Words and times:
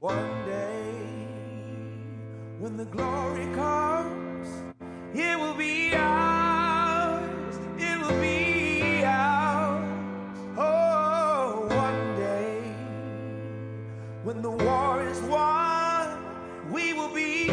One 0.00 0.44
day, 0.46 0.94
when 2.60 2.76
the 2.76 2.84
glory 2.84 3.52
comes, 3.52 4.46
it 5.12 5.36
will 5.36 5.54
be 5.54 5.92
ours. 5.92 7.58
It 7.76 8.00
will 8.00 8.20
be 8.20 9.02
ours. 9.04 10.38
Oh, 10.56 11.66
one 11.68 12.16
day, 12.16 12.60
when 14.22 14.40
the 14.40 14.52
war 14.52 15.02
is 15.02 15.20
won, 15.22 16.16
we 16.70 16.92
will 16.92 17.12
be 17.12 17.52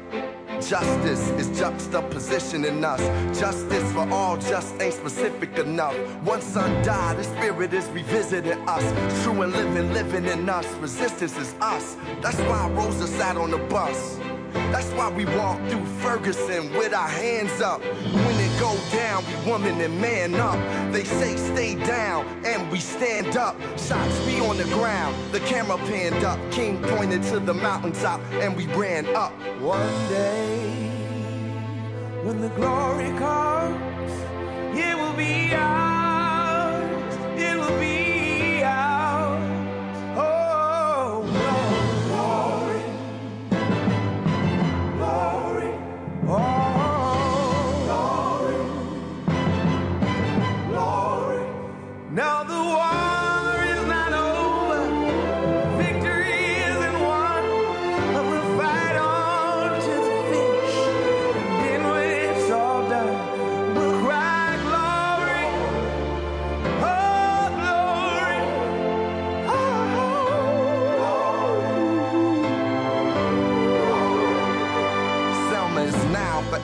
Justice 0.67 1.29
is 1.31 1.59
juxtaposition 1.59 2.65
in 2.65 2.85
us. 2.85 3.01
Justice 3.37 3.91
for 3.93 4.07
all 4.09 4.37
just 4.37 4.79
ain't 4.79 4.93
specific 4.93 5.57
enough. 5.57 5.95
One 6.23 6.41
son 6.41 6.83
died, 6.85 7.17
the 7.17 7.23
spirit 7.23 7.73
is 7.73 7.85
revisiting 7.87 8.59
us. 8.69 9.23
True 9.23 9.41
and 9.41 9.51
living, 9.53 9.91
living 9.91 10.25
in 10.25 10.47
us. 10.47 10.65
Resistance 10.75 11.35
is 11.37 11.55
us. 11.61 11.97
That's 12.21 12.37
why 12.41 12.69
Rosa 12.69 13.07
sat 13.07 13.37
on 13.37 13.51
the 13.51 13.57
bus. 13.57 14.19
That's 14.71 14.89
why 14.91 15.09
we 15.09 15.25
walked 15.25 15.67
through 15.69 15.85
Ferguson 16.01 16.71
with 16.73 16.93
our 16.93 17.09
hands 17.09 17.59
up. 17.61 17.81
When 17.81 18.35
it 18.39 18.50
go 18.61 18.77
down, 18.91 19.25
we 19.25 19.51
woman 19.51 19.81
and 19.81 19.99
man 19.99 20.35
up. 20.35 20.59
They 20.93 21.03
say 21.03 21.35
stay 21.35 21.73
down, 21.83 22.27
and 22.45 22.71
we 22.71 22.79
stand 22.79 23.35
up. 23.35 23.59
Shots 23.75 24.19
be 24.27 24.39
on 24.39 24.57
the 24.57 24.65
ground, 24.65 25.15
the 25.31 25.39
camera 25.39 25.77
panned 25.77 26.23
up. 26.23 26.39
King 26.51 26.79
pointed 26.83 27.23
to 27.23 27.39
the 27.39 27.55
mountaintop, 27.55 28.21
and 28.33 28.55
we 28.55 28.67
ran 28.67 29.07
up. 29.15 29.33
One 29.59 30.09
day, 30.09 30.69
when 32.23 32.39
the 32.39 32.49
glory 32.49 33.09
comes, 33.17 34.11
it 34.77 34.95
will 34.95 35.13
be 35.13 35.55
ours. 35.55 35.80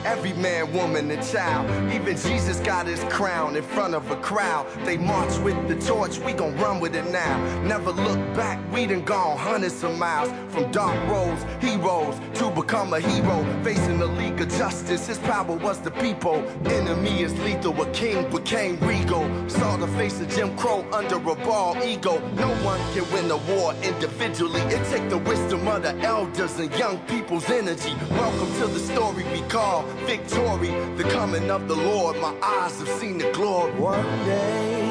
Every 0.08 0.32
man, 0.32 0.72
woman, 0.72 1.10
and 1.10 1.22
child. 1.22 1.68
Even 1.92 2.16
Jesus 2.16 2.58
got 2.60 2.86
his 2.86 3.04
crown 3.04 3.56
in 3.56 3.62
front 3.62 3.94
of 3.94 4.10
a 4.10 4.16
crowd. 4.16 4.66
They 4.86 4.96
march 4.96 5.36
with 5.40 5.58
the 5.68 5.76
torch, 5.86 6.18
we 6.20 6.32
gon' 6.32 6.56
run 6.56 6.80
with 6.80 6.96
it 6.96 7.10
now. 7.10 7.36
Never 7.62 7.92
look 7.92 8.18
back, 8.34 8.58
we 8.72 8.86
done 8.86 9.04
gone 9.04 9.36
hundreds 9.36 9.84
of 9.84 9.98
miles. 9.98 10.30
From 10.48 10.70
dark 10.70 10.96
roads, 11.10 11.44
heroes, 11.60 12.16
to 12.38 12.50
become 12.50 12.94
a 12.94 13.00
hero. 13.00 13.36
Facing 13.62 13.98
the 13.98 14.06
league 14.06 14.40
of 14.40 14.48
justice, 14.48 15.06
his 15.06 15.18
power 15.18 15.56
was 15.56 15.78
the 15.80 15.90
people. 15.90 16.36
Enemy 16.64 17.22
is 17.22 17.38
lethal, 17.40 17.78
a 17.82 17.86
king 17.90 18.30
became 18.30 18.80
regal. 18.80 19.24
Saw 19.46 19.76
the 19.76 19.88
face 19.88 20.18
of 20.22 20.28
Jim 20.30 20.56
Crow 20.56 20.86
under 20.90 21.16
a 21.16 21.36
bald 21.46 21.84
ego. 21.84 22.18
No 22.34 22.48
one 22.64 22.80
can 22.94 23.04
win 23.12 23.30
a 23.30 23.36
war 23.52 23.74
individually. 23.82 24.62
It 24.74 24.82
take 24.90 25.10
the 25.10 25.18
wisdom 25.18 25.68
of 25.68 25.82
the 25.82 25.94
elders 26.00 26.58
and 26.58 26.72
young 26.78 26.98
people's 27.06 27.50
energy. 27.50 27.94
Welcome 28.10 28.50
to 28.60 28.66
the 28.68 28.80
story 28.80 29.24
we 29.34 29.42
call 29.48 29.84
victory, 30.06 30.70
the 30.96 31.04
coming 31.04 31.50
of 31.50 31.68
the 31.68 31.76
Lord. 31.76 32.16
My 32.20 32.34
eyes 32.42 32.78
have 32.78 32.88
seen 33.00 33.18
the 33.18 33.30
glory. 33.32 33.72
One 33.72 34.24
day, 34.24 34.82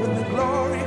when 0.00 0.14
the 0.16 0.28
glory 0.30 0.85